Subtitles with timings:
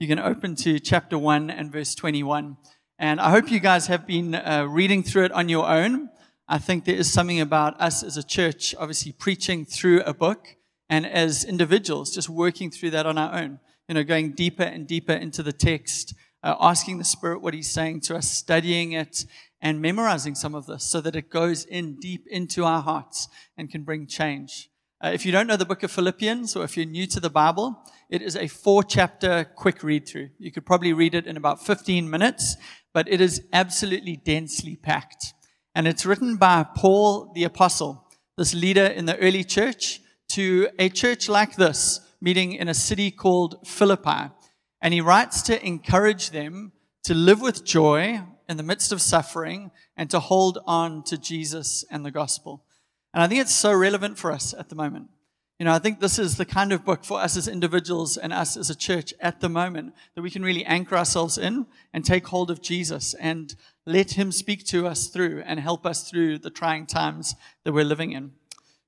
[0.00, 2.56] you can open to chapter 1 and verse 21.
[2.98, 6.08] And I hope you guys have been uh, reading through it on your own.
[6.48, 10.56] I think there is something about us as a church, obviously preaching through a book,
[10.88, 13.60] and as individuals, just working through that on our own.
[13.88, 17.70] You know, going deeper and deeper into the text, uh, asking the Spirit what He's
[17.70, 19.26] saying to us, studying it,
[19.60, 23.28] and memorizing some of this so that it goes in deep into our hearts
[23.58, 24.70] and can bring change.
[25.02, 27.30] Uh, if you don't know the book of Philippians or if you're new to the
[27.30, 30.28] Bible, it is a four chapter quick read through.
[30.38, 32.56] You could probably read it in about 15 minutes,
[32.92, 35.32] but it is absolutely densely packed.
[35.74, 40.02] And it's written by Paul the Apostle, this leader in the early church,
[40.32, 44.30] to a church like this, meeting in a city called Philippi.
[44.82, 46.72] And he writes to encourage them
[47.04, 51.86] to live with joy in the midst of suffering and to hold on to Jesus
[51.90, 52.66] and the gospel.
[53.12, 55.08] And I think it's so relevant for us at the moment.
[55.58, 58.32] You know, I think this is the kind of book for us as individuals and
[58.32, 62.02] us as a church at the moment that we can really anchor ourselves in and
[62.02, 63.54] take hold of Jesus and
[63.84, 67.84] let Him speak to us through and help us through the trying times that we're
[67.84, 68.32] living in.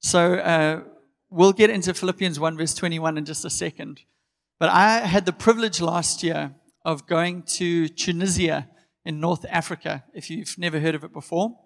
[0.00, 0.80] So, uh,
[1.28, 4.00] we'll get into Philippians 1, verse 21 in just a second.
[4.58, 6.54] But I had the privilege last year
[6.84, 8.68] of going to Tunisia
[9.04, 11.58] in North Africa, if you've never heard of it before.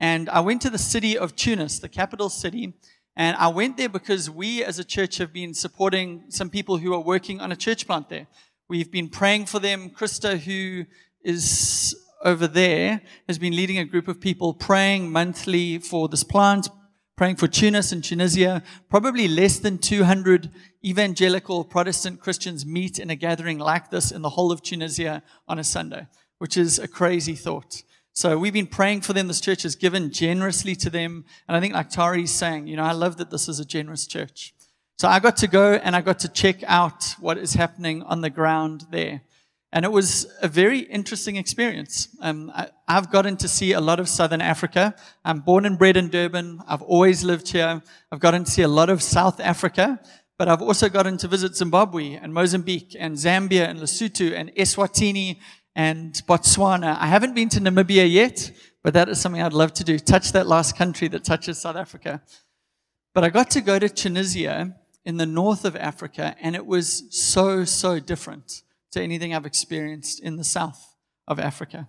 [0.00, 2.72] And I went to the city of Tunis, the capital city,
[3.16, 6.94] and I went there because we as a church have been supporting some people who
[6.94, 8.26] are working on a church plant there.
[8.68, 9.90] We've been praying for them.
[9.90, 10.86] Krista, who
[11.22, 16.68] is over there, has been leading a group of people praying monthly for this plant,
[17.16, 18.62] praying for Tunis and Tunisia.
[18.88, 20.50] Probably less than 200
[20.82, 25.58] evangelical Protestant Christians meet in a gathering like this in the whole of Tunisia on
[25.58, 26.06] a Sunday
[26.40, 27.82] which is a crazy thought.
[28.12, 29.28] So we've been praying for them.
[29.28, 31.24] This church has given generously to them.
[31.48, 34.06] And I think like Tari's saying, you know, I love that this is a generous
[34.06, 34.52] church.
[34.98, 38.20] So I got to go and I got to check out what is happening on
[38.20, 39.22] the ground there.
[39.72, 42.08] And it was a very interesting experience.
[42.20, 44.96] Um, I, have gotten to see a lot of Southern Africa.
[45.24, 46.60] I'm born and bred in Durban.
[46.66, 47.80] I've always lived here.
[48.10, 50.00] I've gotten to see a lot of South Africa,
[50.38, 55.38] but I've also gotten to visit Zimbabwe and Mozambique and Zambia and Lesotho and Eswatini
[55.80, 56.98] and Botswana.
[57.00, 58.52] I haven't been to Namibia yet,
[58.82, 59.98] but that is something I'd love to do.
[59.98, 62.20] Touch that last country that touches South Africa.
[63.14, 64.76] But I got to go to Tunisia
[65.06, 70.20] in the north of Africa, and it was so, so different to anything I've experienced
[70.20, 70.96] in the south
[71.26, 71.88] of Africa.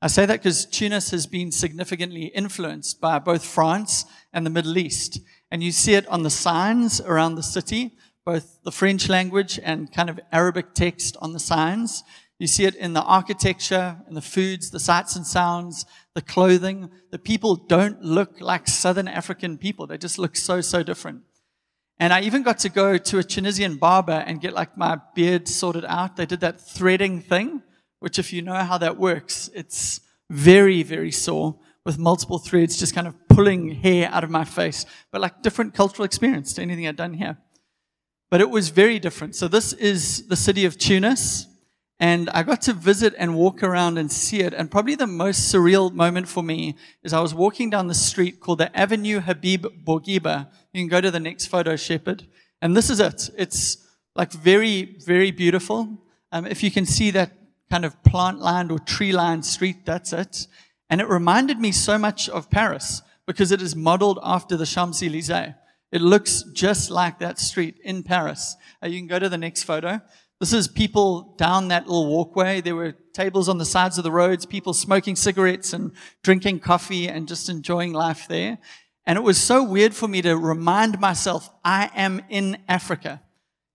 [0.00, 4.78] I say that because Tunis has been significantly influenced by both France and the Middle
[4.78, 5.18] East.
[5.50, 9.92] And you see it on the signs around the city, both the French language and
[9.92, 12.04] kind of Arabic text on the signs.
[12.38, 16.90] You see it in the architecture, in the foods, the sights and sounds, the clothing.
[17.10, 19.86] The people don't look like Southern African people.
[19.86, 21.22] They just look so, so different.
[21.98, 25.46] And I even got to go to a Tunisian barber and get like my beard
[25.46, 26.16] sorted out.
[26.16, 27.62] They did that threading thing,
[28.00, 32.94] which if you know how that works, it's very, very sore with multiple threads just
[32.94, 36.88] kind of pulling hair out of my face, but like different cultural experience to anything
[36.88, 37.36] I'd done here.
[38.30, 39.36] But it was very different.
[39.36, 41.46] So this is the city of Tunis.
[42.00, 44.52] And I got to visit and walk around and see it.
[44.52, 48.40] And probably the most surreal moment for me is I was walking down the street
[48.40, 50.48] called the Avenue Habib Bourguiba.
[50.72, 52.26] You can go to the next photo, Shepherd.
[52.60, 53.30] And this is it.
[53.38, 55.98] It's like very, very beautiful.
[56.32, 57.32] Um, if you can see that
[57.70, 60.48] kind of plant lined or tree lined street, that's it.
[60.90, 65.02] And it reminded me so much of Paris because it is modeled after the Champs
[65.02, 65.54] Elysees.
[65.92, 68.56] It looks just like that street in Paris.
[68.82, 70.00] Uh, you can go to the next photo.
[70.44, 72.60] This is people down that little walkway.
[72.60, 77.08] There were tables on the sides of the roads, people smoking cigarettes and drinking coffee
[77.08, 78.58] and just enjoying life there.
[79.06, 83.22] And it was so weird for me to remind myself, I am in Africa.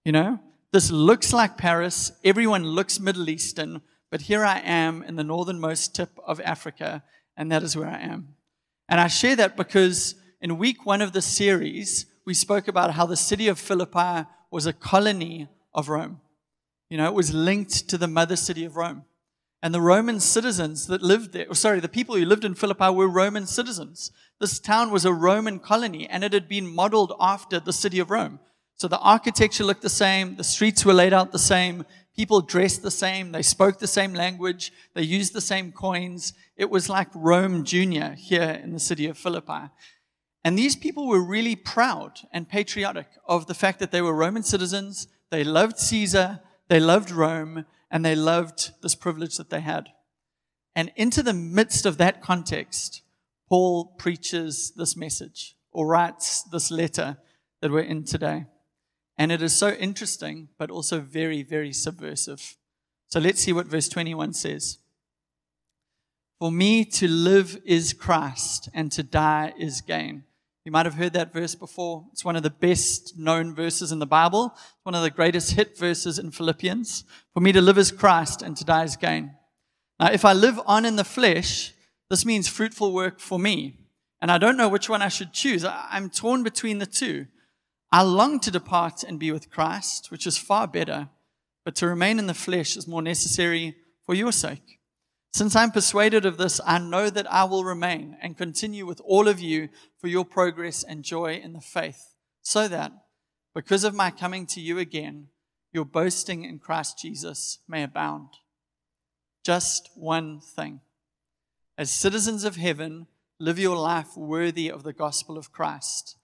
[0.06, 0.40] You know,
[0.72, 2.12] this looks like Paris.
[2.24, 3.81] Everyone looks Middle Eastern,
[4.12, 7.01] but here I am in the northernmost tip of Africa,
[7.36, 8.36] and that is where I am.
[8.88, 13.07] And I share that because in week one of the series, we spoke about how
[13.07, 16.22] the city of Philippi was a colony of Rome.
[16.90, 19.04] You know, it was linked to the mother city of Rome.
[19.62, 22.90] And the Roman citizens that lived there, or sorry, the people who lived in Philippi
[22.90, 24.12] were Roman citizens.
[24.40, 28.10] This town was a Roman colony and it had been modeled after the city of
[28.10, 28.40] Rome.
[28.75, 31.86] So the architecture looked the same, the streets were laid out the same,
[32.16, 36.31] people dressed the same, they spoke the same language, they used the same coins.
[36.56, 39.69] It was like Rome Junior here in the city of Philippi.
[40.46, 44.44] And these people were really proud and patriotic of the fact that they were Roman
[44.44, 49.89] citizens, they loved Caesar, they loved Rome and they loved this privilege that they had.
[50.75, 53.01] And into the midst of that context,
[53.50, 57.18] Paul preaches this message or writes this letter
[57.62, 58.45] that we're in today.
[59.18, 62.56] And it is so interesting, but also very, very subversive.
[63.07, 64.77] So let's see what verse 21 says.
[66.39, 70.24] For me to live is Christ, and to die is gain.
[70.69, 72.06] You might have heard that verse before.
[72.12, 74.54] It's one of the best known verses in the Bible.
[74.54, 77.06] It's one of the greatest hit verses in Philippians.
[77.33, 79.31] For me to live is Christ, and to die is gain.
[80.00, 81.74] Now, if I live on in the flesh,
[82.12, 83.80] this means fruitful work for me.
[84.21, 85.66] And I don't know which one I should choose.
[85.66, 87.25] I'm torn between the two.
[87.92, 91.10] I long to depart and be with Christ, which is far better,
[91.65, 93.75] but to remain in the flesh is more necessary
[94.06, 94.79] for your sake.
[95.31, 99.28] Since I'm persuaded of this, I know that I will remain and continue with all
[99.28, 102.92] of you for your progress and joy in the faith, so that,
[103.54, 105.28] because of my coming to you again,
[105.72, 108.30] your boasting in Christ Jesus may abound.
[109.44, 110.81] Just one thing.
[111.78, 113.08] As citizens of heaven,
[113.40, 116.18] live your life worthy of the gospel of Christ.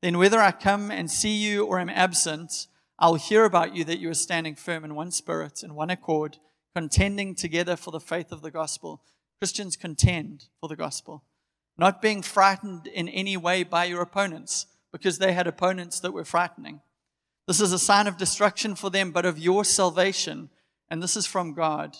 [0.00, 2.68] Then, whether I come and see you or am absent,
[2.98, 6.38] I'll hear about you that you are standing firm in one spirit, in one accord
[6.74, 9.02] contending together for the faith of the gospel.
[9.40, 11.24] Christians contend for the gospel,
[11.76, 16.24] not being frightened in any way by your opponents, because they had opponents that were
[16.24, 16.80] frightening.
[17.46, 20.50] This is a sign of destruction for them, but of your salvation,
[20.88, 21.96] and this is from God.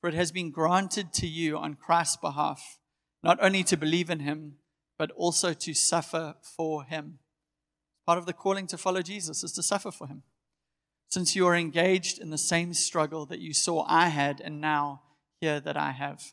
[0.00, 2.78] For it has been granted to you on Christ's behalf,
[3.22, 4.56] not only to believe in him,
[4.98, 7.18] but also to suffer for him.
[8.06, 10.24] Part of the calling to follow Jesus is to suffer for him
[11.10, 15.02] since you are engaged in the same struggle that you saw I had and now
[15.40, 16.32] hear that I have.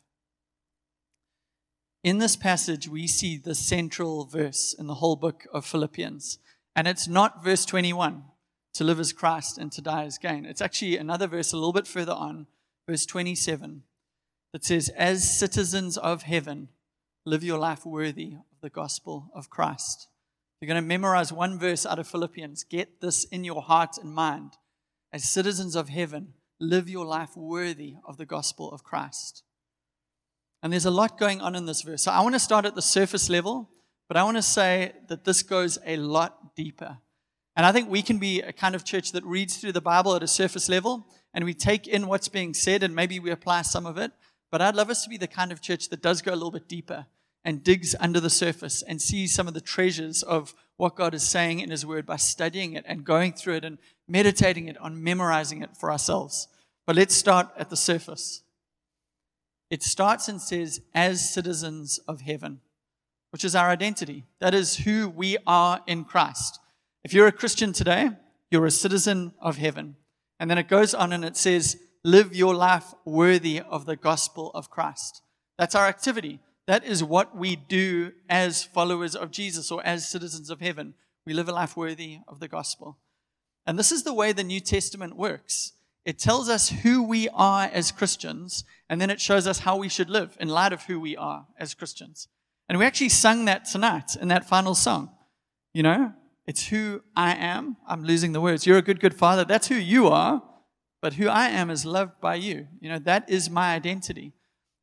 [2.02, 6.38] In this passage, we see the central verse in the whole book of Philippians.
[6.74, 8.24] And it's not verse 21,
[8.74, 10.44] to live as Christ and to die as gain.
[10.44, 12.48] It's actually another verse a little bit further on,
[12.88, 13.84] verse 27,
[14.52, 16.70] that says, As citizens of heaven,
[17.24, 20.08] live your life worthy of the gospel of Christ.
[20.60, 22.64] You're going to memorize one verse out of Philippians.
[22.64, 24.56] Get this in your heart and mind
[25.12, 29.42] as citizens of heaven, live your life worthy of the gospel of Christ.
[30.62, 32.02] And there's a lot going on in this verse.
[32.02, 33.68] So I want to start at the surface level,
[34.08, 36.98] but I want to say that this goes a lot deeper.
[37.56, 40.14] And I think we can be a kind of church that reads through the Bible
[40.14, 43.62] at a surface level and we take in what's being said and maybe we apply
[43.62, 44.12] some of it.
[44.50, 46.50] But I'd love us to be the kind of church that does go a little
[46.50, 47.06] bit deeper
[47.44, 51.22] and digs under the surface and sees some of the treasures of what God is
[51.22, 53.78] saying in His Word by studying it and going through it and
[54.08, 56.48] meditating it on memorizing it for ourselves.
[56.86, 58.42] But let's start at the surface.
[59.70, 62.60] It starts and says, as citizens of heaven,
[63.30, 64.24] which is our identity.
[64.40, 66.60] That is who we are in Christ.
[67.02, 68.10] If you're a Christian today,
[68.50, 69.96] you're a citizen of heaven.
[70.38, 74.50] And then it goes on and it says, live your life worthy of the gospel
[74.54, 75.22] of Christ.
[75.56, 76.40] That's our activity.
[76.66, 80.94] That is what we do as followers of Jesus or as citizens of heaven.
[81.26, 82.98] We live a life worthy of the gospel.
[83.66, 85.72] And this is the way the New Testament works.
[86.04, 89.88] It tells us who we are as Christians, and then it shows us how we
[89.88, 92.26] should live in light of who we are as Christians.
[92.68, 95.10] And we actually sung that tonight in that final song.
[95.74, 96.12] You know,
[96.46, 97.76] it's who I am.
[97.86, 98.66] I'm losing the words.
[98.66, 99.44] You're a good, good father.
[99.44, 100.42] That's who you are.
[101.00, 102.68] But who I am is loved by you.
[102.80, 104.32] You know, that is my identity.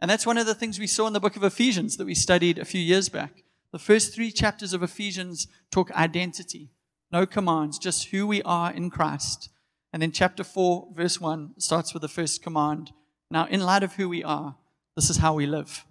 [0.01, 2.15] And that's one of the things we saw in the book of Ephesians that we
[2.15, 3.43] studied a few years back.
[3.71, 6.71] The first three chapters of Ephesians talk identity,
[7.11, 9.49] no commands, just who we are in Christ.
[9.91, 12.91] And then chapter 4, verse 1 starts with the first command.
[13.29, 14.55] Now, in light of who we are,
[14.95, 15.85] this is how we live.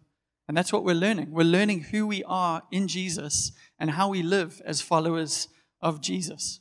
[0.49, 1.31] And that's what we're learning.
[1.31, 5.49] We're learning who we are in Jesus and how we live as followers
[5.83, 6.61] of Jesus.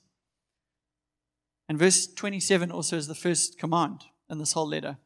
[1.70, 4.98] And verse 27 also is the first command in this whole letter.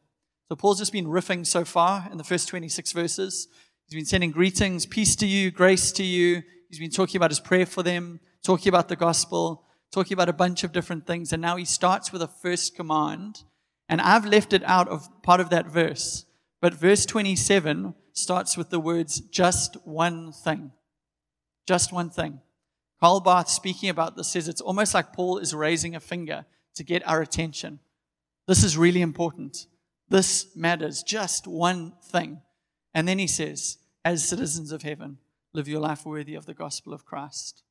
[0.52, 3.48] So Paul's just been riffing so far in the first 26 verses.
[3.86, 6.42] He's been sending greetings, peace to you, grace to you.
[6.68, 10.34] He's been talking about his prayer for them, talking about the gospel, talking about a
[10.34, 11.32] bunch of different things.
[11.32, 13.44] And now he starts with a first command.
[13.88, 16.26] And I've left it out of part of that verse.
[16.60, 20.72] But verse 27 starts with the words, just one thing.
[21.66, 22.40] Just one thing.
[23.00, 26.44] Karl Barth, speaking about this, says it's almost like Paul is raising a finger
[26.74, 27.78] to get our attention.
[28.46, 29.66] This is really important.
[30.12, 32.42] This matters, just one thing.
[32.92, 35.16] And then he says, as citizens of heaven,
[35.54, 37.62] live your life worthy of the gospel of Christ.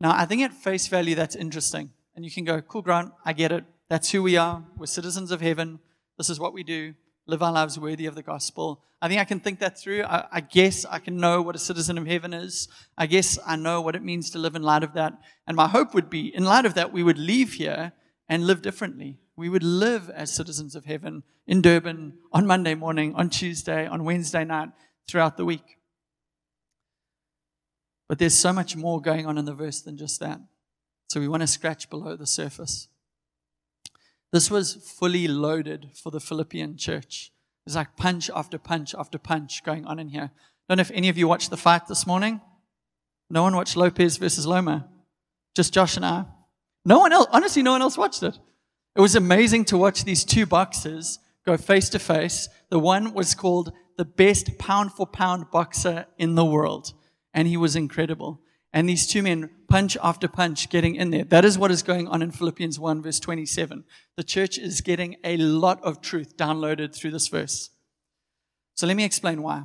[0.00, 1.90] Now, I think at face value, that's interesting.
[2.14, 3.64] And you can go, cool, Grant, I get it.
[3.88, 4.62] That's who we are.
[4.76, 5.80] We're citizens of heaven.
[6.18, 6.94] This is what we do.
[7.26, 8.80] Live our lives worthy of the gospel.
[9.02, 10.04] I think I can think that through.
[10.04, 12.68] I, I, guess I can know what a citizen of heaven is.
[12.96, 15.14] I guess I know what it means to live in light of that.
[15.48, 17.90] And my hope would be, in light of that, we would leave here
[18.28, 23.14] and live differently we would live as citizens of heaven in Durban on Monday morning,
[23.14, 24.70] on Tuesday, on Wednesday night,
[25.06, 25.76] throughout the week.
[28.08, 30.40] But there's so much more going on in the verse than just that.
[31.08, 32.88] So we want to scratch below the surface.
[34.32, 37.32] This was fully loaded for the Philippian church.
[37.64, 40.30] There's like punch after punch after punch going on in here.
[40.68, 42.40] Don't know if any of you watched the fight this morning.
[43.28, 44.88] No one watched Lopez versus Loma.
[45.54, 46.26] Just Josh and I.
[46.84, 48.38] No one else, honestly, no one else watched it.
[48.96, 52.48] It was amazing to watch these two boxers go face to face.
[52.70, 56.94] The one was called the best pound for pound boxer in the world,
[57.34, 58.40] and he was incredible.
[58.72, 61.24] And these two men, punch after punch, getting in there.
[61.24, 63.84] That is what is going on in Philippians 1, verse 27.
[64.16, 67.68] The church is getting a lot of truth downloaded through this verse.
[68.76, 69.64] So let me explain why.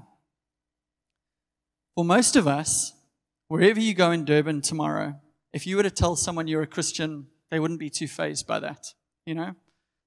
[1.95, 2.93] For most of us,
[3.47, 5.15] wherever you go in Durban tomorrow,
[5.53, 8.59] if you were to tell someone you're a Christian, they wouldn't be too fazed by
[8.59, 8.93] that.
[9.25, 9.55] You know?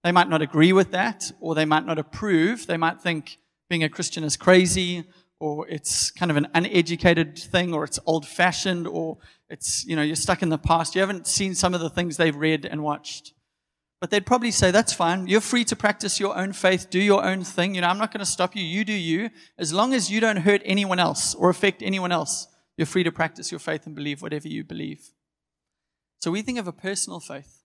[0.03, 2.67] They might not agree with that, or they might not approve.
[2.67, 3.39] They might think
[3.71, 5.05] being a Christian is crazy,
[5.41, 9.19] or it's kind of an uneducated thing, or it's old fashioned, or
[9.49, 10.95] it's, you know, you're stuck in the past.
[10.95, 13.33] You haven't seen some of the things they've read and watched.
[14.01, 15.27] But they'd probably say, that's fine.
[15.27, 17.75] You're free to practice your own faith, do your own thing.
[17.75, 18.63] You know, I'm not going to stop you.
[18.63, 19.31] You do you.
[19.57, 23.13] As long as you don't hurt anyone else or affect anyone else, you're free to
[23.13, 25.13] practice your faith and believe whatever you believe.
[26.21, 27.64] So we think of a personal faith.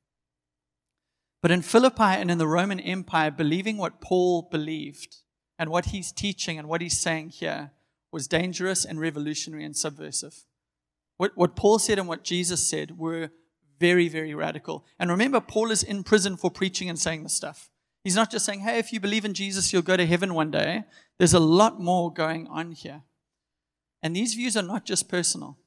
[1.41, 5.17] But in Philippi and in the Roman Empire, believing what Paul believed
[5.57, 7.71] and what he's teaching and what he's saying here
[8.11, 10.45] was dangerous and revolutionary and subversive.
[11.17, 13.29] What, what Paul said and what Jesus said were
[13.79, 14.85] very, very radical.
[14.97, 17.69] And remember, Paul is in prison for preaching and saying this stuff.
[18.03, 20.51] He's not just saying, hey, if you believe in Jesus, you'll go to heaven one
[20.51, 20.83] day.
[21.17, 23.03] There's a lot more going on here.
[24.01, 25.57] And these views are not just personal.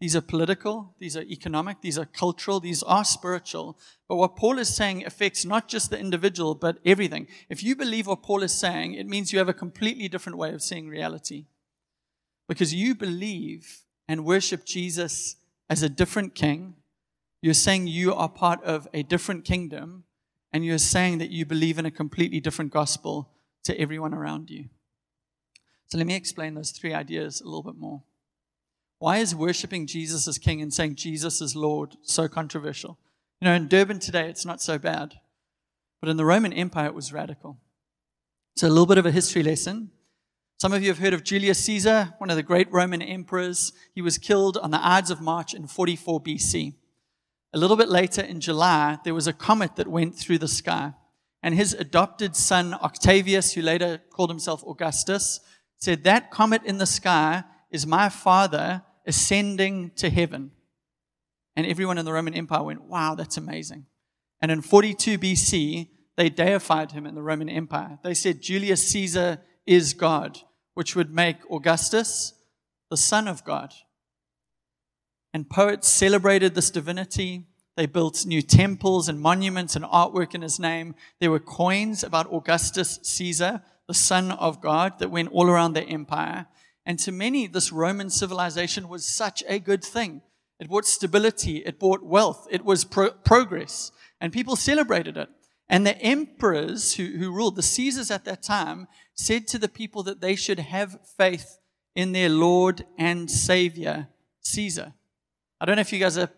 [0.00, 3.76] These are political, these are economic, these are cultural, these are spiritual.
[4.08, 7.26] But what Paul is saying affects not just the individual, but everything.
[7.48, 10.54] If you believe what Paul is saying, it means you have a completely different way
[10.54, 11.46] of seeing reality.
[12.48, 15.36] Because you believe and worship Jesus
[15.68, 16.74] as a different king,
[17.42, 20.04] you're saying you are part of a different kingdom,
[20.52, 23.30] and you're saying that you believe in a completely different gospel
[23.64, 24.66] to everyone around you.
[25.86, 28.02] So let me explain those three ideas a little bit more.
[28.98, 32.98] Why is worshiping Jesus as King and saying Jesus is Lord so controversial?
[33.40, 35.14] You know, in Durban today, it's not so bad.
[36.00, 37.58] But in the Roman Empire, it was radical.
[38.56, 39.92] So, a little bit of a history lesson.
[40.60, 43.72] Some of you have heard of Julius Caesar, one of the great Roman emperors.
[43.94, 46.74] He was killed on the Ides of March in 44 BC.
[47.54, 50.94] A little bit later in July, there was a comet that went through the sky.
[51.40, 55.38] And his adopted son, Octavius, who later called himself Augustus,
[55.76, 60.52] said, That comet in the sky is my father ascending to heaven.
[61.56, 63.86] And everyone in the Roman Empire went, wow, that's amazing.
[64.40, 67.98] And in 42 BC, they deified him in the Roman Empire.
[68.04, 70.38] They said Julius Caesar is God,
[70.74, 72.34] which would make Augustus
[72.90, 73.72] the son of God.
[75.34, 77.46] And poets celebrated this divinity.
[77.76, 80.94] They built new temples and monuments and artwork in his name.
[81.20, 85.82] There were coins about Augustus Caesar, the son of God, that went all around the
[85.82, 86.46] empire.
[86.88, 90.22] And to many, this Roman civilization was such a good thing.
[90.58, 93.92] It brought stability, it brought wealth, it was pro- progress,
[94.22, 95.28] and people celebrated it.
[95.68, 100.02] And the emperors who, who ruled, the Caesars at that time, said to the people
[100.04, 101.58] that they should have faith
[101.94, 104.08] in their Lord and Savior,
[104.40, 104.94] Caesar.
[105.60, 106.30] I don't know if you guys are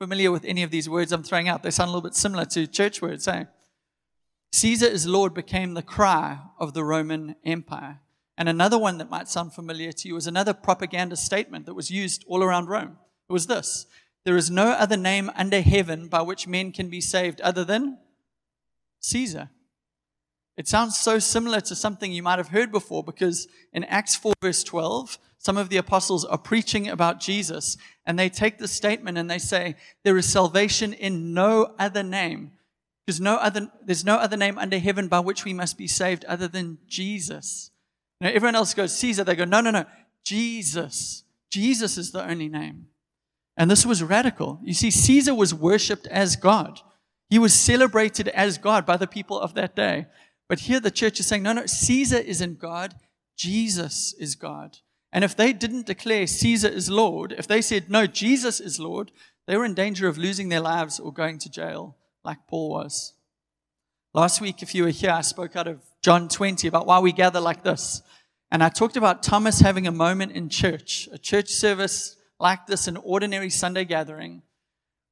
[0.00, 1.62] familiar with any of these words I'm throwing out.
[1.62, 3.44] They sound a little bit similar to church words, eh?
[4.52, 8.00] Caesar is Lord became the cry of the Roman Empire.
[8.40, 11.90] And another one that might sound familiar to you is another propaganda statement that was
[11.90, 12.96] used all around Rome.
[13.28, 13.84] It was this
[14.24, 17.98] There is no other name under heaven by which men can be saved other than
[19.00, 19.50] Caesar.
[20.56, 24.32] It sounds so similar to something you might have heard before because in Acts 4,
[24.40, 29.18] verse 12, some of the apostles are preaching about Jesus and they take the statement
[29.18, 32.52] and they say, There is salvation in no other name.
[33.04, 36.24] Because no other, there's no other name under heaven by which we must be saved
[36.24, 37.69] other than Jesus.
[38.20, 39.24] Now, everyone else goes Caesar.
[39.24, 39.84] They go, no, no, no.
[40.24, 41.24] Jesus.
[41.50, 42.86] Jesus is the only name.
[43.56, 44.60] And this was radical.
[44.62, 46.80] You see, Caesar was worshipped as God.
[47.28, 50.06] He was celebrated as God by the people of that day.
[50.48, 52.94] But here the church is saying, no, no, Caesar isn't God.
[53.36, 54.78] Jesus is God.
[55.12, 59.12] And if they didn't declare Caesar is Lord, if they said, no, Jesus is Lord,
[59.46, 63.14] they were in danger of losing their lives or going to jail like Paul was.
[64.12, 67.12] Last week, if you were here, I spoke out of John 20 about why we
[67.12, 68.02] gather like this.
[68.50, 72.88] And I talked about Thomas having a moment in church, a church service like this,
[72.88, 74.42] an ordinary Sunday gathering,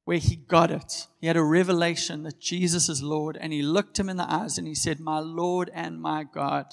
[0.03, 1.07] where he got it.
[1.21, 4.57] He had a revelation that Jesus is Lord, and he looked him in the eyes
[4.57, 6.65] and he said, My Lord and my God.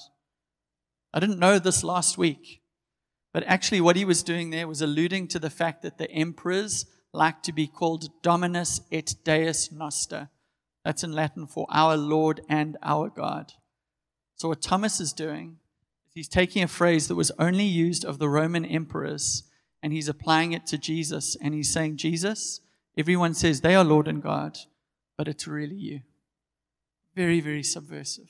[1.13, 2.61] I didn't know this last week,
[3.31, 6.85] but actually, what he was doing there was alluding to the fact that the emperors
[7.13, 10.29] like to be called Dominus et Deus Noster
[10.83, 13.53] That's in Latin for our Lord and our God.
[14.35, 15.57] So, what Thomas is doing
[16.17, 19.43] he's taking a phrase that was only used of the Roman emperors
[19.83, 21.37] and he's applying it to Jesus.
[21.39, 22.59] And he's saying, Jesus,
[22.97, 24.57] everyone says they are Lord and God,
[25.15, 26.01] but it's really you.
[27.15, 28.29] Very, very subversive.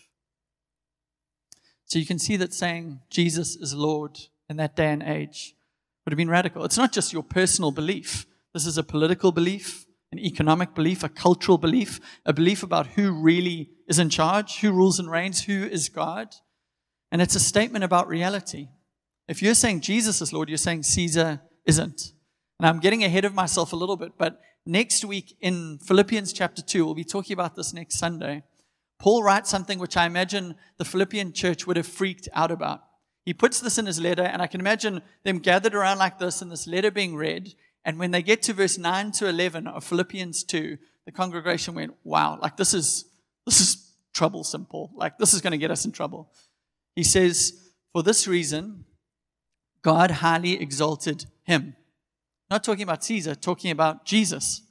[1.86, 5.56] So, you can see that saying Jesus is Lord in that day and age
[6.04, 6.66] would have been radical.
[6.66, 11.10] It's not just your personal belief, this is a political belief, an economic belief, a
[11.10, 15.64] cultural belief, a belief about who really is in charge, who rules and reigns, who
[15.64, 16.36] is God.
[17.12, 18.68] And it's a statement about reality.
[19.28, 22.14] If you're saying Jesus is Lord, you're saying Caesar isn't.
[22.60, 26.62] And I'm getting ahead of myself a little bit, but next week in Philippians chapter
[26.62, 28.44] 2, we'll be talking about this next Sunday.
[29.00, 32.82] Paul writes something which I imagine the Philippian church would have freaked out about.
[33.26, 36.42] He puts this in his letter, and I can imagine them gathered around like this
[36.42, 37.54] and this letter being read.
[37.86, 41.94] And when they get to verse 9 to 11 of Philippians 2, the congregation went,
[42.04, 43.06] wow, like this is,
[43.46, 44.92] this is troublesome, Paul.
[44.96, 46.32] Like this is going to get us in trouble.
[46.98, 47.54] He says,
[47.94, 48.86] for this reason,
[49.84, 51.76] God highly exalted him.
[52.50, 54.64] Not talking about Caesar, talking about Jesus,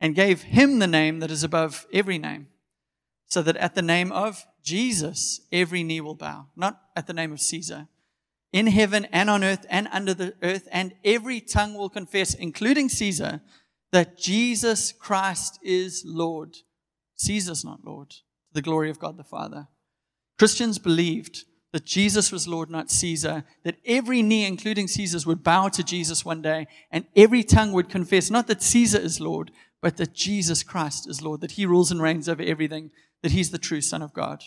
[0.00, 2.46] and gave him the name that is above every name,
[3.26, 7.32] so that at the name of Jesus, every knee will bow, not at the name
[7.32, 7.88] of Caesar
[8.52, 12.88] in heaven and on earth and under the earth, and every tongue will confess, including
[12.88, 13.40] Caesar,
[13.90, 16.54] that Jesus Christ is Lord.
[17.16, 18.18] Caesar's not Lord, to
[18.52, 19.66] the glory of God the Father.
[20.38, 21.42] Christians believed
[21.74, 26.24] that Jesus was Lord, not Caesar, that every knee, including Caesar's, would bow to Jesus
[26.24, 29.50] one day, and every tongue would confess not that Caesar is Lord,
[29.82, 32.92] but that Jesus Christ is Lord, that he rules and reigns over everything,
[33.24, 34.44] that he's the true Son of God.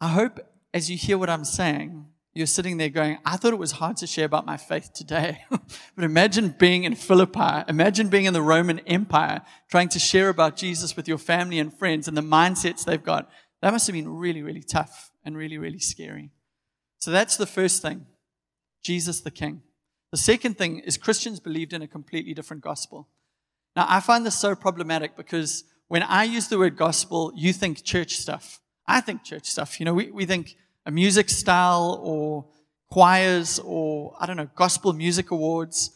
[0.00, 0.40] I hope
[0.74, 3.98] as you hear what I'm saying, you're sitting there going, I thought it was hard
[3.98, 5.44] to share about my faith today.
[5.50, 10.56] but imagine being in Philippi, imagine being in the Roman Empire, trying to share about
[10.56, 13.30] Jesus with your family and friends and the mindsets they've got.
[13.66, 16.30] That must have been really, really tough and really, really scary.
[17.00, 18.06] So that's the first thing
[18.84, 19.62] Jesus the King.
[20.12, 23.08] The second thing is Christians believed in a completely different gospel.
[23.74, 27.82] Now, I find this so problematic because when I use the word gospel, you think
[27.82, 28.60] church stuff.
[28.86, 29.80] I think church stuff.
[29.80, 32.44] You know, we, we think a music style or
[32.88, 35.90] choirs or, I don't know, gospel music awards.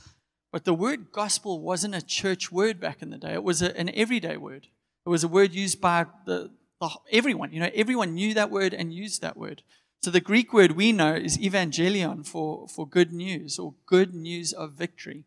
[0.50, 3.78] But the word gospel wasn't a church word back in the day, it was a,
[3.78, 4.66] an everyday word.
[5.06, 7.52] It was a word used by the, the, everyone.
[7.52, 9.62] You know, everyone knew that word and used that word.
[10.02, 14.52] So the Greek word we know is evangelion for, for good news or good news
[14.52, 15.24] of victory.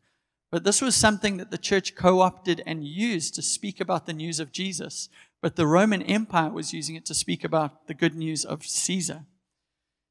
[0.52, 4.14] But this was something that the church co opted and used to speak about the
[4.14, 5.10] news of Jesus.
[5.42, 9.26] But the Roman Empire was using it to speak about the good news of Caesar.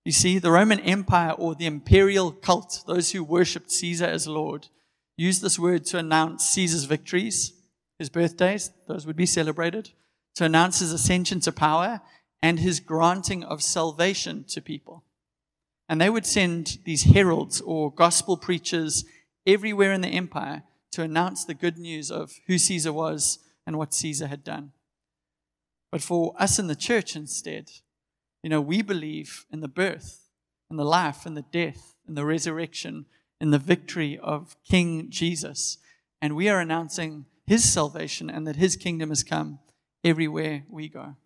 [0.04, 4.68] You see, the Roman Empire or the imperial cult, those who worshipped Caesar as Lord,
[5.16, 7.52] used this word to announce Caesar's victories,
[7.98, 9.90] his birthdays, those would be celebrated,
[10.34, 12.00] to announce his ascension to power
[12.42, 15.04] and his granting of salvation to people.
[15.88, 19.04] And they would send these heralds or gospel preachers
[19.46, 23.94] everywhere in the empire to announce the good news of who Caesar was and what
[23.94, 24.72] Caesar had done.
[25.90, 27.70] But for us in the church instead,
[28.42, 30.28] you know, we believe in the birth,
[30.70, 33.06] in the life, in the death, in the resurrection,
[33.40, 35.78] in the victory of King Jesus.
[36.20, 39.58] And we are announcing his salvation and that his kingdom has come
[40.04, 41.16] everywhere we go.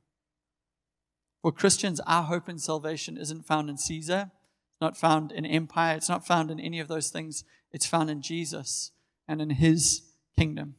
[1.42, 4.30] For Christians, our hope and salvation isn't found in Caesar,
[4.72, 7.44] it's not found in empire, it's not found in any of those things.
[7.72, 8.92] It's found in Jesus
[9.28, 10.02] and in his
[10.38, 10.76] kingdom.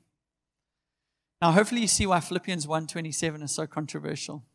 [1.41, 4.45] Now, hopefully you see why Philippians 1:27 is so controversial.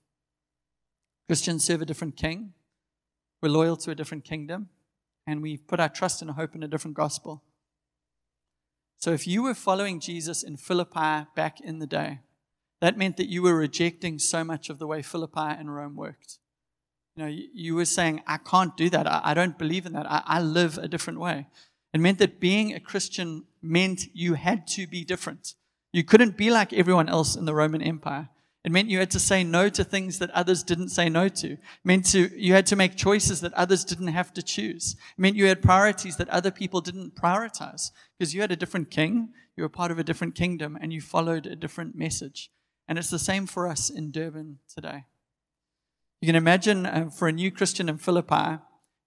[1.28, 2.54] Christians serve a different king.
[3.40, 4.70] We're loyal to a different kingdom.
[5.26, 7.44] And we've put our trust and hope in a different gospel.
[8.96, 12.20] So if you were following Jesus in Philippi back in the day,
[12.82, 16.38] that meant that you were rejecting so much of the way Philippi and Rome worked.
[17.14, 19.06] You know, you, were saying, I can't do that.
[19.08, 20.10] I, don't believe in that.
[20.10, 21.46] I, I live a different way.
[21.94, 25.54] It meant that being a Christian meant you had to be different.
[25.92, 28.30] You couldn't be like everyone else in the Roman Empire.
[28.64, 31.52] It meant you had to say no to things that others didn't say no to.
[31.52, 34.96] It meant to, you had to make choices that others didn't have to choose.
[35.16, 38.90] It meant you had priorities that other people didn't prioritize because you had a different
[38.90, 42.50] king, you were part of a different kingdom, and you followed a different message.
[42.92, 45.04] And it's the same for us in Durban today.
[46.20, 48.58] You can imagine uh, for a new Christian in Philippi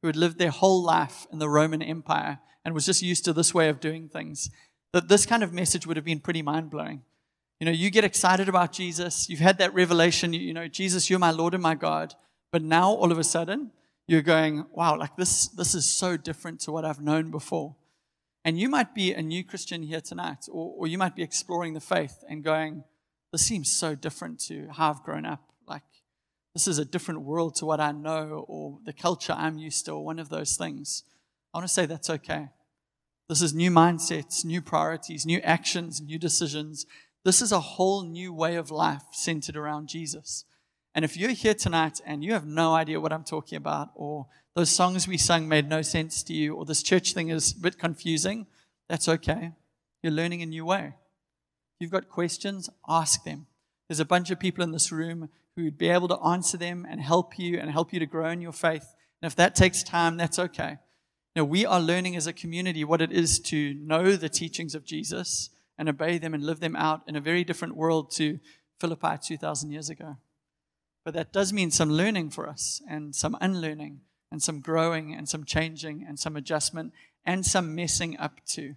[0.01, 3.31] who had lived their whole life in the Roman Empire and was just used to
[3.31, 4.49] this way of doing things,
[4.91, 7.03] that this kind of message would have been pretty mind blowing.
[7.59, 9.29] You know, you get excited about Jesus.
[9.29, 12.15] You've had that revelation, you, know, Jesus, you're my Lord and my God.
[12.51, 13.69] But now all of a sudden,
[14.07, 17.75] you're going, wow, like this, this is so different to what I've known before.
[18.43, 21.75] And you might be a new Christian here tonight, or, or you might be exploring
[21.75, 22.83] the faith and going,
[23.35, 25.41] this seems so different to how I've grown up.
[25.67, 25.83] Like,
[26.53, 29.91] this is a different world to what I know or the culture I'm used to,
[29.91, 31.03] or one of those things.
[31.53, 32.47] I want to say that's okay.
[33.27, 36.85] This is new mindsets, new priorities, new actions, new decisions.
[37.25, 40.45] This is a whole new way of life centered around Jesus.
[40.93, 44.27] And if you're here tonight and you have no idea what I'm talking about, or
[44.55, 47.59] those songs we sung made no sense to you, or this church thing is a
[47.59, 48.47] bit confusing,
[48.87, 49.51] that's okay.
[50.01, 50.93] You're learning a new way.
[51.79, 53.47] You've got questions, ask them.
[53.87, 56.85] There's a bunch of people in this room who would be able to answer them
[56.89, 58.95] and help you and help you to grow in your faith.
[59.21, 60.77] And if that takes time, that's okay.
[61.35, 64.85] Now, we are learning as a community what it is to know the teachings of
[64.85, 68.39] Jesus and obey them and live them out in a very different world to
[68.79, 70.17] Philippi 2,000 years ago.
[71.03, 75.27] But that does mean some learning for us and some unlearning and some growing and
[75.27, 76.93] some changing and some adjustment
[77.25, 78.75] and some messing up too.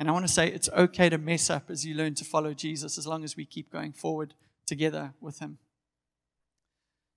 [0.00, 2.54] And I want to say it's okay to mess up as you learn to follow
[2.54, 4.32] Jesus as long as we keep going forward
[4.66, 5.58] together with Him.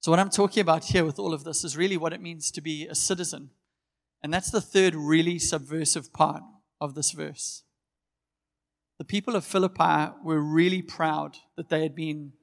[0.02, 2.52] So, what I'm talking about here with all of this is really what it means
[2.52, 3.52] to be a citizen.
[4.22, 6.44] And that's the third really subversive part
[6.82, 7.64] of this verse.
[8.98, 12.34] The people of Philippi were really proud that they had been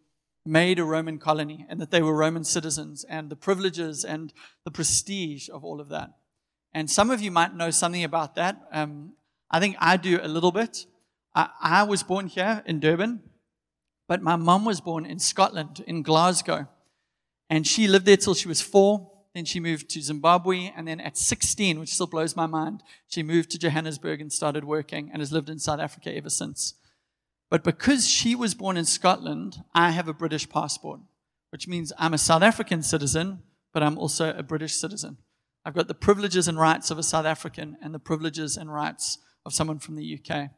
[0.47, 4.33] made a Roman colony and that they were Roman citizens and the privileges and
[4.65, 6.13] the prestige of all of that.
[6.73, 8.57] And some of you might know something about that.
[8.73, 9.13] Um,
[9.51, 10.87] I think I do a little bit.
[11.35, 13.23] I, I was born here in Durban,
[14.09, 16.69] but my mom was born in Scotland, in Glasgow.
[17.49, 19.11] And she lived there till she was four.
[19.35, 20.73] Then she moved to Zimbabwe.
[20.77, 24.65] And then at 16, which still blows my mind, she moved to Johannesburg and started
[24.65, 26.75] working and has lived in South Africa ever since.
[27.51, 31.01] But because she was born in Scotland, I have a British passport,
[31.51, 33.41] which means I'm a South African citizen,
[33.73, 35.19] but I'm also a British citizen.
[35.65, 39.19] I've got the privileges and rights of a South African and the privileges and rights
[39.45, 40.51] of someone from the UK.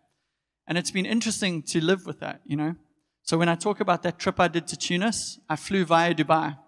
[0.67, 2.77] And it's been interesting to live with that, you know.
[3.23, 6.59] So when I talk about that trip I did to Tunis, I flew via Dubai.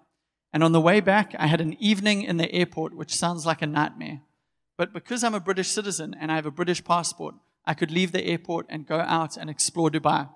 [0.53, 3.61] And on the way back, I had an evening in the airport, which sounds like
[3.61, 4.21] a nightmare.
[4.77, 8.13] But because I'm a British citizen and I have a British passport, I could leave
[8.13, 10.29] the airport and go out and explore Dubai.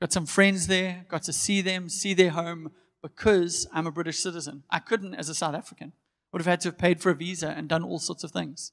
[0.00, 2.70] Got some friends there, got to see them, see their home
[3.02, 4.64] because I'm a British citizen.
[4.70, 5.92] I couldn't as a South African.
[6.32, 8.72] Would have had to have paid for a visa and done all sorts of things.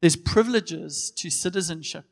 [0.00, 2.04] There's privileges to citizenship.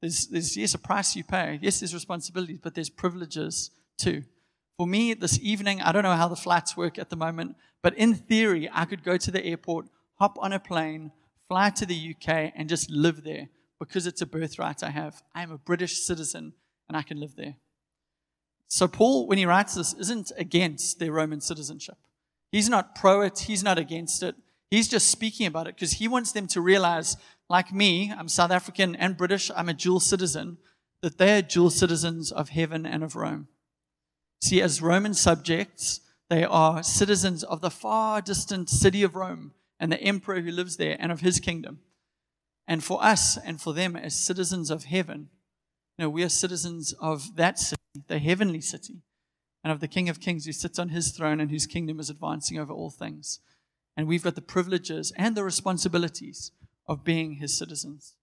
[0.00, 1.58] There's, there's yes, a price you pay.
[1.62, 4.24] Yes, there's responsibilities, but there's privileges too.
[4.76, 7.96] For me, this evening, I don't know how the flights work at the moment, but
[7.96, 11.12] in theory, I could go to the airport, hop on a plane,
[11.48, 15.22] fly to the UK, and just live there because it's a birthright I have.
[15.34, 16.52] I am a British citizen
[16.88, 17.56] and I can live there.
[18.68, 21.98] So, Paul, when he writes this, isn't against their Roman citizenship.
[22.50, 24.34] He's not pro it, he's not against it.
[24.72, 27.18] He's just speaking about it because he wants them to realize,
[27.50, 30.56] like me, I'm South African and British, I'm a dual citizen,
[31.02, 33.48] that they are dual citizens of heaven and of Rome.
[34.40, 39.92] See, as Roman subjects, they are citizens of the far distant city of Rome and
[39.92, 41.80] the emperor who lives there and of his kingdom.
[42.66, 45.28] And for us and for them as citizens of heaven,
[45.98, 49.02] you know, we are citizens of that city, the heavenly city,
[49.62, 52.08] and of the King of Kings who sits on his throne and whose kingdom is
[52.08, 53.38] advancing over all things.
[53.96, 56.52] And we've got the privileges and the responsibilities
[56.86, 58.14] of being his citizens.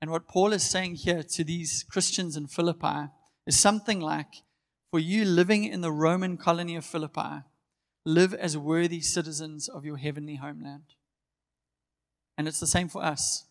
[0.00, 3.08] And what Paul is saying here to these Christians in Philippi
[3.46, 4.42] is something like
[4.90, 7.44] for you living in the Roman colony of Philippi,
[8.04, 10.94] live as worthy citizens of your heavenly homeland.
[12.36, 13.44] And it's the same for us.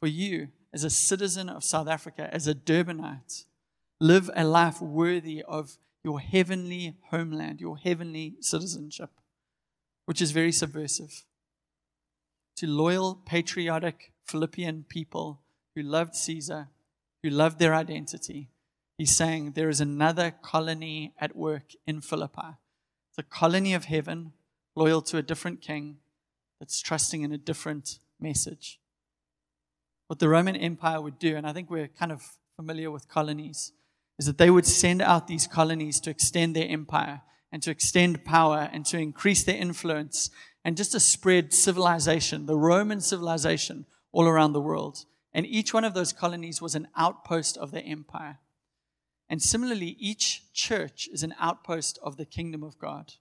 [0.00, 3.46] For you, as a citizen of South Africa, as a Durbanite,
[3.98, 9.10] live a life worthy of your heavenly homeland, your heavenly citizenship,
[10.06, 11.24] which is very subversive.
[12.56, 15.42] To loyal, patriotic Philippian people
[15.74, 16.68] who loved Caesar,
[17.22, 18.48] who loved their identity,
[18.96, 22.56] he's saying there is another colony at work in Philippi.
[23.10, 24.32] It's a colony of heaven,
[24.74, 25.98] loyal to a different king,
[26.58, 28.80] that's trusting in a different message.
[30.06, 33.72] What the Roman Empire would do, and I think we're kind of familiar with colonies,
[34.18, 38.24] is that they would send out these colonies to extend their empire and to extend
[38.24, 40.30] power and to increase their influence
[40.64, 45.04] and just to spread civilization, the Roman civilization, all around the world.
[45.32, 48.38] And each one of those colonies was an outpost of the empire.
[49.28, 53.14] And similarly, each church is an outpost of the kingdom of God.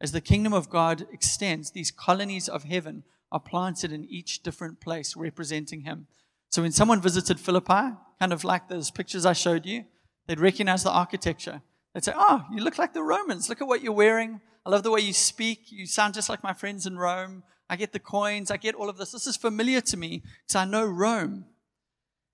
[0.00, 4.80] As the kingdom of God extends, these colonies of heaven are planted in each different
[4.80, 6.06] place representing him.
[6.50, 9.84] So when someone visited Philippi, kind of like those pictures I showed you,
[10.26, 11.62] they'd recognize the architecture.
[11.96, 13.48] They'd say, Oh, you look like the Romans.
[13.48, 14.42] Look at what you're wearing.
[14.66, 15.72] I love the way you speak.
[15.72, 17.42] You sound just like my friends in Rome.
[17.70, 18.50] I get the coins.
[18.50, 19.12] I get all of this.
[19.12, 21.46] This is familiar to me because I know Rome.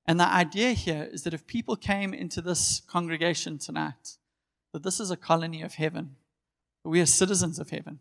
[0.05, 4.16] And the idea here is that if people came into this congregation tonight,
[4.72, 6.16] that this is a colony of heaven,
[6.83, 8.01] that we are citizens of heaven,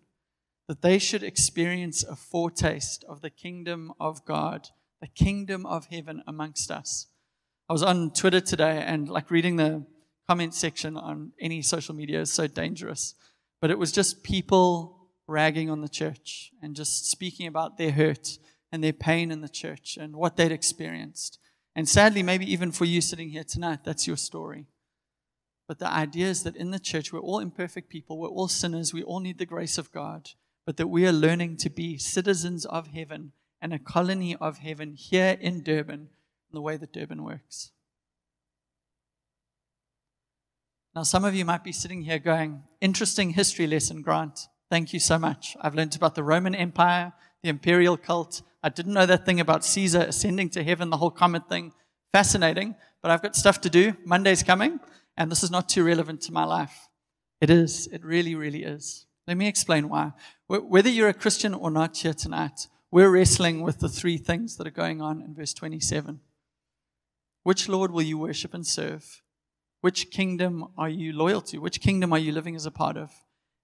[0.67, 4.69] that they should experience a foretaste of the kingdom of God,
[4.99, 7.05] the kingdom of heaven amongst us.
[7.69, 9.85] I was on Twitter today and like reading the
[10.31, 13.15] comment section on any social media is so dangerous.
[13.59, 18.39] But it was just people ragging on the church and just speaking about their hurt
[18.71, 21.37] and their pain in the church and what they'd experienced.
[21.75, 24.67] And sadly, maybe even for you sitting here tonight, that's your story.
[25.67, 28.93] But the idea is that in the church, we're all imperfect people, we're all sinners,
[28.93, 30.29] we all need the grace of God,
[30.65, 34.93] but that we are learning to be citizens of heaven and a colony of heaven
[34.93, 36.07] here in Durban,
[36.53, 37.71] the way that Durban works.
[40.93, 44.47] Now, some of you might be sitting here going, interesting history lesson, Grant.
[44.69, 45.55] Thank you so much.
[45.61, 48.41] I've learned about the Roman Empire, the imperial cult.
[48.61, 51.71] I didn't know that thing about Caesar ascending to heaven, the whole comet thing.
[52.11, 53.95] Fascinating, but I've got stuff to do.
[54.03, 54.81] Monday's coming,
[55.15, 56.89] and this is not too relevant to my life.
[57.39, 57.87] It is.
[57.87, 59.05] It really, really is.
[59.27, 60.11] Let me explain why.
[60.47, 64.67] Whether you're a Christian or not here tonight, we're wrestling with the three things that
[64.67, 66.19] are going on in verse 27.
[67.43, 69.21] Which Lord will you worship and serve?
[69.81, 71.57] Which kingdom are you loyal to?
[71.57, 73.11] Which kingdom are you living as a part of?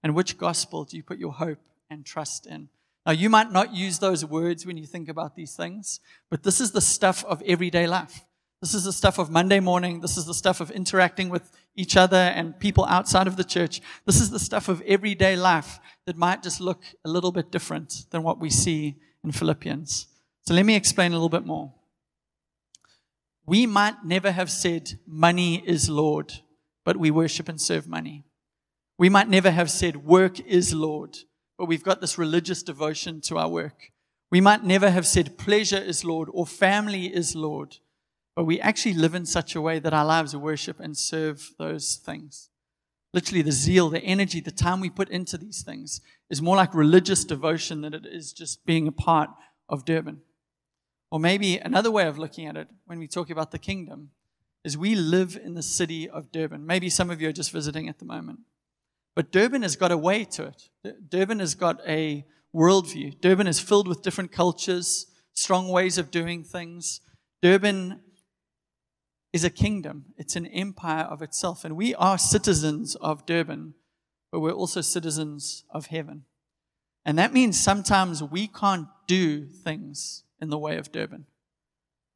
[0.03, 2.69] And which gospel do you put your hope and trust in?
[3.05, 6.59] Now, you might not use those words when you think about these things, but this
[6.59, 8.25] is the stuff of everyday life.
[8.61, 10.01] This is the stuff of Monday morning.
[10.01, 13.81] This is the stuff of interacting with each other and people outside of the church.
[14.05, 18.05] This is the stuff of everyday life that might just look a little bit different
[18.09, 20.07] than what we see in Philippians.
[20.41, 21.71] So let me explain a little bit more
[23.47, 26.33] we might never have said, Money is Lord,
[26.83, 28.25] but we worship and serve money.
[28.99, 31.17] We might never have said, Work is Lord,
[31.57, 33.91] but we've got this religious devotion to our work.
[34.29, 37.77] We might never have said, Pleasure is Lord or family is Lord,
[38.35, 41.95] but we actually live in such a way that our lives worship and serve those
[41.95, 42.49] things.
[43.13, 46.73] Literally, the zeal, the energy, the time we put into these things is more like
[46.73, 49.29] religious devotion than it is just being a part
[49.69, 50.21] of Durban.
[51.11, 54.11] Or maybe another way of looking at it when we talk about the kingdom
[54.63, 56.65] is we live in the city of Durban.
[56.65, 58.39] Maybe some of you are just visiting at the moment.
[59.15, 60.69] But Durban has got a way to it.
[61.09, 63.19] Durban has got a worldview.
[63.21, 66.99] Durban is filled with different cultures, strong ways of doing things.
[67.41, 68.01] Durban
[69.31, 71.63] is a kingdom, it's an empire of itself.
[71.63, 73.75] And we are citizens of Durban,
[74.31, 76.25] but we're also citizens of heaven.
[77.05, 81.25] And that means sometimes we can't do things in the way of Durban.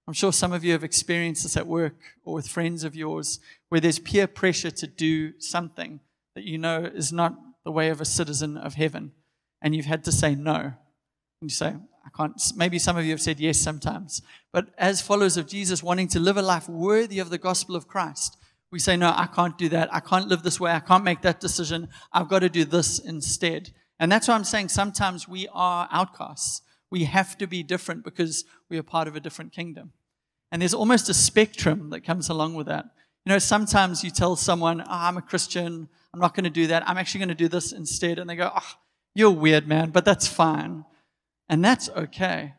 [0.07, 3.39] I'm sure some of you have experienced this at work or with friends of yours
[3.69, 5.99] where there's peer pressure to do something
[6.35, 9.11] that you know is not the way of a citizen of heaven,
[9.61, 10.55] and you've had to say no.
[10.55, 10.73] And
[11.41, 12.41] you say, I can't.
[12.55, 14.21] Maybe some of you have said yes sometimes.
[14.51, 17.87] But as followers of Jesus, wanting to live a life worthy of the gospel of
[17.87, 18.37] Christ,
[18.71, 19.93] we say, No, I can't do that.
[19.93, 20.71] I can't live this way.
[20.71, 21.89] I can't make that decision.
[22.11, 23.71] I've got to do this instead.
[23.99, 26.61] And that's why I'm saying sometimes we are outcasts.
[26.91, 29.93] We have to be different because we are part of a different kingdom.
[30.51, 32.85] And there's almost a spectrum that comes along with that.
[33.25, 36.67] You know, sometimes you tell someone, oh, I'm a Christian, I'm not going to do
[36.67, 38.19] that, I'm actually going to do this instead.
[38.19, 38.73] And they go, oh,
[39.15, 40.85] you're weird, man, but that's fine.
[41.47, 42.55] And that's okay.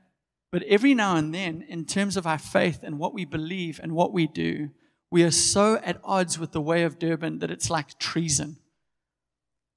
[0.51, 3.93] But every now and then, in terms of our faith and what we believe and
[3.93, 4.71] what we do,
[5.11, 8.57] we are so at odds with the way of Durban that it's like treason.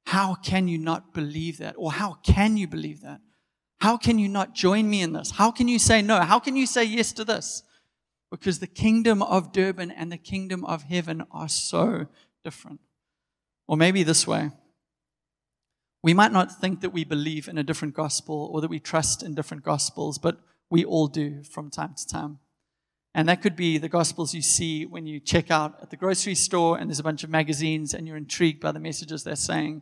[0.05, 1.75] How can you not believe that?
[1.77, 3.21] Or how can you believe that?
[3.79, 5.31] How can you not join me in this?
[5.31, 6.21] How can you say no?
[6.21, 7.63] How can you say yes to this?
[8.31, 12.07] Because the kingdom of Durban and the kingdom of heaven are so
[12.43, 12.79] different.
[13.67, 14.51] Or maybe this way
[16.05, 19.23] we might not think that we believe in a different gospel or that we trust
[19.23, 20.37] in different gospels, but
[20.69, 22.37] we all do from time to time.
[23.15, 26.35] And that could be the gospels you see when you check out at the grocery
[26.35, 29.81] store and there's a bunch of magazines and you're intrigued by the messages they're saying.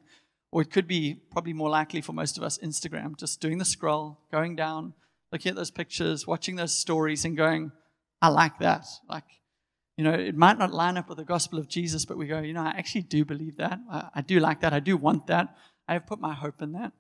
[0.54, 3.66] Or it could be probably more likely for most of us Instagram, just doing the
[3.66, 4.94] scroll, going down,
[5.32, 7.72] looking at those pictures, watching those stories, and going,
[8.22, 8.86] I like that.
[9.10, 9.24] Like,
[9.98, 12.40] you know, it might not line up with the gospel of Jesus, but we go,
[12.40, 13.80] you know, I actually do believe that.
[13.92, 14.74] I, I do like that.
[14.74, 15.58] I do want that.
[15.88, 16.92] I have put my hope in that.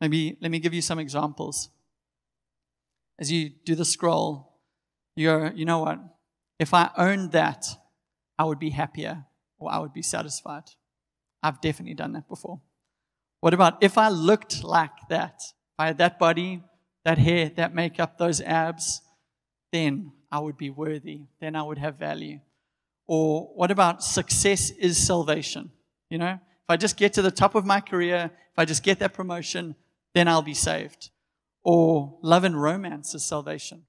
[0.00, 1.70] Maybe let me give you some examples.
[3.20, 4.58] As you do the scroll,
[5.14, 6.00] you go, you know what?
[6.58, 7.66] If I owned that,
[8.36, 9.26] I would be happier
[9.60, 10.64] or I would be satisfied.
[11.40, 12.60] I've definitely done that before.
[13.40, 15.40] What about if I looked like that?
[15.42, 16.62] If I had that body,
[17.04, 19.00] that hair, that makeup, those abs,
[19.72, 21.22] then I would be worthy.
[21.40, 22.40] Then I would have value.
[23.06, 25.70] Or what about success is salvation?
[26.10, 28.82] You know, if I just get to the top of my career, if I just
[28.82, 29.74] get that promotion,
[30.14, 31.10] then I'll be saved.
[31.62, 33.84] Or love and romance is salvation.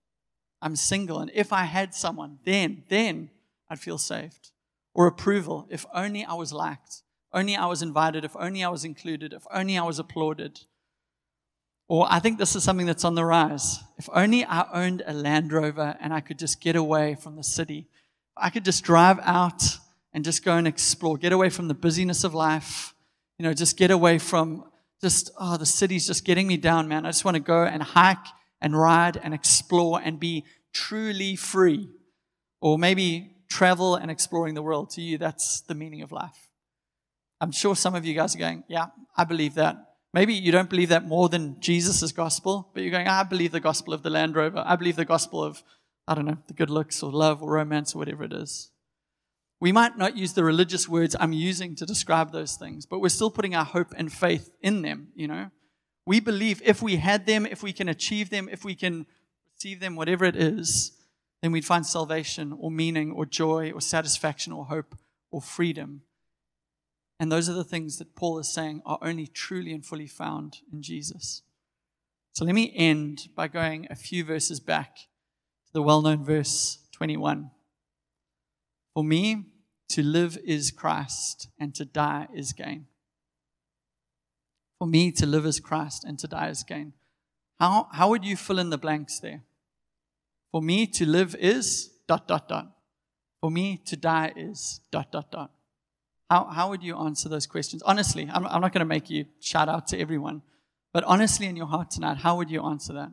[0.62, 1.20] I'm single.
[1.20, 3.30] And if I had someone, then, then
[3.70, 4.52] I'd feel saved.
[4.94, 5.68] Or approval.
[5.70, 7.04] If only I was liked.
[7.34, 8.26] Only I was invited.
[8.26, 9.34] If only I was included.
[9.34, 10.62] If only I was applauded.
[11.88, 13.80] Or I think this is something that's on the rise.
[13.98, 17.44] If only I owned a Land Rover and I could just get away from the
[17.44, 17.88] city.
[18.38, 19.62] I could just drive out
[20.14, 22.94] and just go and explore, get away from the busyness of life,
[23.38, 24.66] you know, just get away from
[25.02, 27.06] just, oh, the city's just getting me down, man.
[27.06, 28.18] I just want to go and hike
[28.62, 31.90] and ride and explore and be truly free.
[32.62, 34.92] Or maybe travel and exploring the world.
[34.92, 36.51] To you, that's the meaning of life.
[37.42, 39.76] I'm sure some of you guys are going, yeah, I believe that.
[40.14, 43.60] Maybe you don't believe that more than Jesus' gospel, but you're going, I believe the
[43.60, 44.64] gospel of the Land Rover.
[44.64, 45.64] I believe the gospel of,
[46.08, 48.70] I don't know, the good looks or love or romance or whatever it is.
[49.60, 53.10] We might not use the religious words I'm using to describe those things, but we're
[53.10, 55.50] still putting our hope and faith in them, you know?
[56.06, 59.08] We believe if we had them, if we can achieve them, if we can
[59.56, 60.92] receive them, whatever it is,
[61.42, 64.96] then we'd find salvation or meaning or joy or satisfaction or hope
[65.32, 66.02] or freedom
[67.22, 70.58] and those are the things that Paul is saying are only truly and fully found
[70.74, 71.44] in Jesus.
[72.34, 76.80] So let me end by going a few verses back to the well known verse
[76.94, 77.52] 21.
[78.96, 79.46] For me,
[79.90, 82.88] to live is Christ, and to die is gain.
[84.80, 86.94] For me, to live is Christ, and to die is gain.
[87.60, 89.44] How, how would you fill in the blanks there?
[90.52, 92.72] For me, to live is dot, dot, dot.
[93.42, 95.52] For me, to die is dot, dot, dot.
[96.32, 97.84] How, how would you answer those questions?
[97.84, 100.44] Honestly, I'm, I'm not going to make you shout out to everyone,
[100.94, 103.12] but honestly, in your heart tonight, how would you answer that?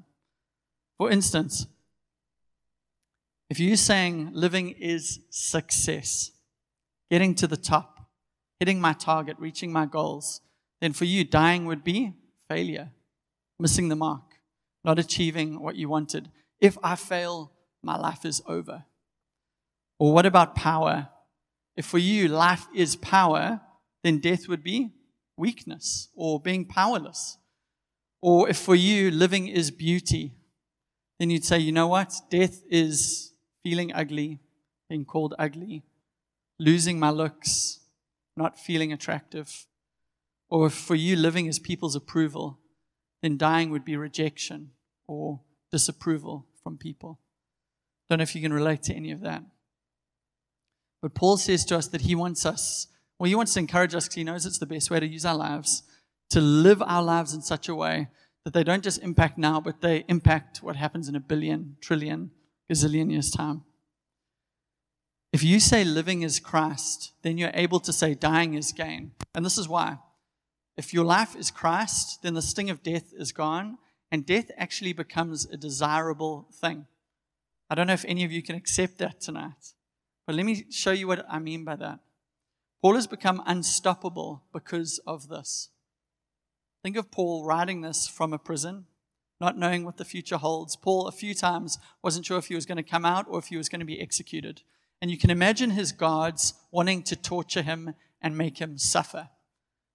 [0.98, 1.66] For instance,
[3.50, 6.30] if you're saying living is success,
[7.10, 8.08] getting to the top,
[8.60, 10.40] hitting my target, reaching my goals,
[10.80, 12.12] then for you, dying would be
[12.48, 12.90] failure,
[13.58, 14.22] missing the mark,
[14.84, 16.30] not achieving what you wanted.
[16.60, 17.50] If I fail,
[17.82, 18.84] my life is over.
[19.98, 21.08] Or what about power?
[21.78, 23.60] If for you life is power,
[24.02, 24.90] then death would be
[25.36, 27.38] weakness or being powerless.
[28.20, 30.34] Or if for you living is beauty,
[31.20, 32.12] then you'd say, you know what?
[32.30, 34.40] Death is feeling ugly,
[34.88, 35.84] being called ugly,
[36.58, 37.78] losing my looks,
[38.36, 39.66] not feeling attractive.
[40.50, 42.58] Or if for you living is people's approval,
[43.22, 44.72] then dying would be rejection
[45.06, 47.20] or disapproval from people.
[48.10, 49.44] Don't know if you can relate to any of that.
[51.00, 54.04] But Paul says to us that he wants us, well, he wants to encourage us
[54.04, 55.82] because he knows it's the best way to use our lives,
[56.30, 58.08] to live our lives in such a way
[58.44, 62.30] that they don't just impact now, but they impact what happens in a billion, trillion,
[62.70, 63.62] gazillion years' time.
[65.32, 69.12] If you say living is Christ, then you're able to say dying is gain.
[69.34, 69.98] And this is why.
[70.76, 73.78] If your life is Christ, then the sting of death is gone,
[74.10, 76.86] and death actually becomes a desirable thing.
[77.68, 79.74] I don't know if any of you can accept that tonight.
[80.28, 82.00] But let me show you what I mean by that.
[82.82, 85.70] Paul has become unstoppable because of this.
[86.82, 88.84] Think of Paul writing this from a prison,
[89.40, 90.76] not knowing what the future holds.
[90.76, 93.46] Paul, a few times, wasn't sure if he was going to come out or if
[93.46, 94.60] he was going to be executed.
[95.00, 99.30] And you can imagine his guards wanting to torture him and make him suffer.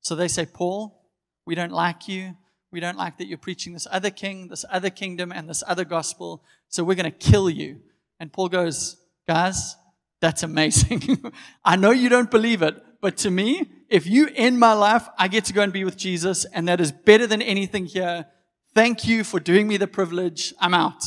[0.02, 1.00] So they say, Paul,
[1.46, 2.36] we don't like you.
[2.72, 5.86] We don't like that you're preaching this other king, this other kingdom, and this other
[5.86, 6.44] gospel.
[6.70, 7.82] So we're going to kill you.
[8.20, 9.76] And Paul goes, Guys,
[10.24, 11.22] that's amazing.
[11.66, 15.28] I know you don't believe it, but to me, if you end my life, I
[15.28, 18.28] get to go and be with Jesus, and that is better than anything here.
[18.74, 20.54] Thank you for doing me the privilege.
[20.62, 21.04] I'm out.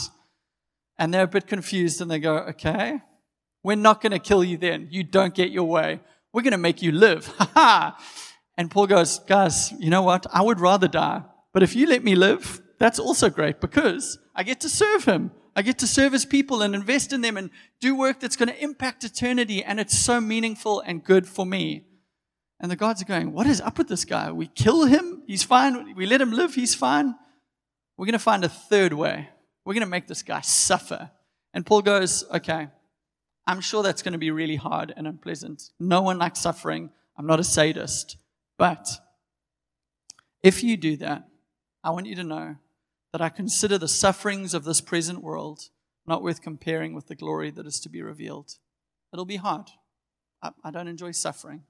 [0.99, 3.01] And they're a bit confused and they go, okay,
[3.63, 4.89] we're not going to kill you then.
[4.91, 6.01] You don't get your way.
[6.35, 7.33] We're going to make you live.
[8.59, 10.25] And Paul goes, guys, you know what?
[10.33, 11.23] I would rather die.
[11.53, 15.31] But if you let me live, that's also great because I get to serve him.
[15.57, 17.49] I get to serve his people and invest in them and
[17.81, 19.65] do work that's going to impact eternity.
[19.65, 21.87] And it's so meaningful and good for me.
[22.61, 24.31] And the gods are going, What is up with this guy?
[24.31, 25.95] We kill him, he's fine.
[25.95, 27.15] We let him live, he's fine.
[27.97, 29.31] We're going to find a third way.
[29.65, 31.11] We're going to make this guy suffer.
[31.55, 32.69] And Paul goes, Okay,
[33.47, 35.71] I'm sure that's going to be really hard and unpleasant.
[35.81, 36.91] No one likes suffering.
[37.17, 38.19] I'm not a sadist.
[38.59, 38.89] But
[40.43, 41.27] if you do that,
[41.83, 42.57] I want you to know
[43.17, 45.71] that I consider the sufferings of this present world
[46.07, 48.57] not worth comparing with the glory that is to be revealed.
[49.11, 49.71] It'll be hard.
[50.43, 51.63] I, I don't enjoy suffering,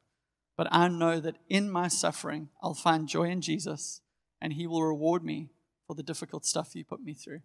[0.56, 4.00] but I know that in my suffering, I'll find joy in Jesus,
[4.42, 5.50] and He will reward me
[5.86, 7.42] for the difficult stuff He put me through.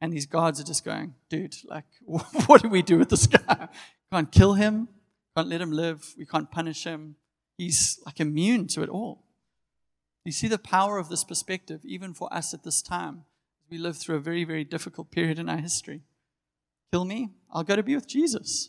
[0.00, 3.68] And these guards are just going, dude, like, what do we do with this guy?
[4.10, 4.88] Can't kill him,
[5.36, 7.16] can't let him live, we can't punish him.
[7.58, 9.26] He's like immune to it all.
[10.24, 13.24] You see the power of this perspective, even for us at this time.
[13.70, 16.02] We live through a very, very difficult period in our history.
[16.92, 18.68] Kill me, I'll go to be with Jesus.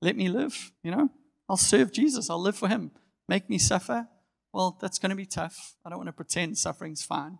[0.00, 1.10] Let me live, you know?
[1.48, 2.92] I'll serve Jesus, I'll live for him.
[3.28, 4.06] Make me suffer,
[4.52, 5.76] well, that's going to be tough.
[5.84, 7.38] I don't want to pretend suffering's fine,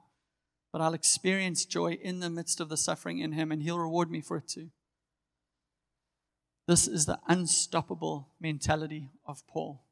[0.72, 4.10] but I'll experience joy in the midst of the suffering in him, and he'll reward
[4.10, 4.70] me for it too.
[6.66, 9.84] This is the unstoppable mentality of Paul,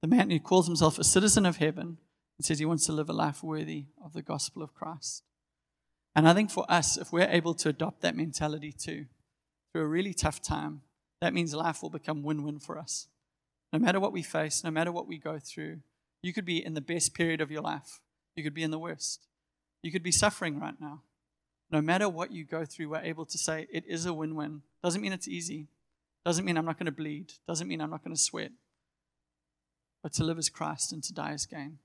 [0.00, 1.98] the man who calls himself a citizen of heaven
[2.38, 5.22] and says he wants to live a life worthy of the gospel of Christ.
[6.14, 9.06] And I think for us, if we're able to adopt that mentality too,
[9.72, 10.82] through a really tough time,
[11.20, 13.08] that means life will become win win for us.
[13.72, 15.78] No matter what we face, no matter what we go through,
[16.22, 18.00] you could be in the best period of your life,
[18.36, 19.26] you could be in the worst.
[19.82, 21.02] You could be suffering right now.
[21.70, 24.62] No matter what you go through, we're able to say it is a win win.
[24.82, 25.68] Doesn't mean it's easy,
[26.24, 27.34] doesn't mean I'm not going to bleed.
[27.46, 28.52] Doesn't mean I'm not going to sweat.
[30.02, 31.78] But to live as Christ and to die as gain.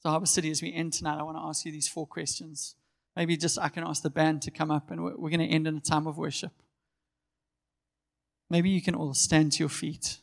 [0.00, 2.76] So, Harbour City, as we end tonight, I want to ask you these four questions.
[3.16, 5.66] Maybe just I can ask the band to come up and we're going to end
[5.66, 6.52] in a time of worship.
[8.50, 10.18] Maybe you can all stand to your feet.